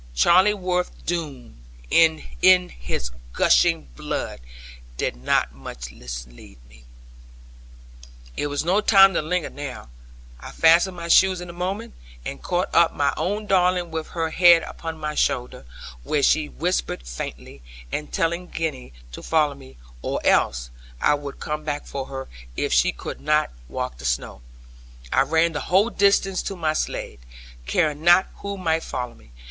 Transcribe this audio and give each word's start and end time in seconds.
Charleworth 0.15 0.89
Doone, 1.05 1.61
if 1.91 2.71
his 2.71 3.11
gushing 3.33 3.89
blood 3.95 4.39
did 4.97 5.15
not 5.15 5.53
much 5.53 5.91
mislead 5.91 6.57
me. 6.67 6.85
It 8.35 8.47
was 8.47 8.65
no 8.65 8.81
time 8.81 9.13
to 9.13 9.21
linger 9.21 9.51
now; 9.51 9.89
I 10.39 10.53
fastened 10.53 10.95
my 10.97 11.07
shoes 11.07 11.39
in 11.39 11.51
a 11.51 11.53
moment, 11.53 11.93
and 12.25 12.41
caught 12.41 12.73
up 12.73 12.93
my 12.95 13.13
own 13.15 13.45
darling 13.45 13.91
with 13.91 14.07
her 14.17 14.31
head 14.31 14.63
upon 14.63 14.97
my 14.97 15.13
shoulder, 15.13 15.67
where 16.01 16.23
she 16.23 16.49
whispered 16.49 17.03
faintly; 17.05 17.61
and 17.91 18.11
telling 18.11 18.47
Gwenny 18.47 18.93
to 19.11 19.21
follow 19.21 19.53
me, 19.53 19.77
or 20.01 20.19
else 20.25 20.71
I 20.99 21.13
would 21.13 21.39
come 21.39 21.63
back 21.63 21.85
for 21.85 22.07
her, 22.07 22.27
if 22.57 22.73
she 22.73 22.91
could 22.91 23.21
not 23.21 23.51
walk 23.69 23.99
the 23.99 24.05
snow, 24.05 24.41
I 25.13 25.21
ran 25.21 25.51
the 25.51 25.59
whole 25.69 25.91
distance 25.91 26.41
to 26.41 26.55
my 26.55 26.73
sledd, 26.73 27.19
caring 27.67 28.01
not 28.01 28.27
who 28.37 28.57
might 28.57 28.81
follow 28.81 29.13
me. 29.13 29.29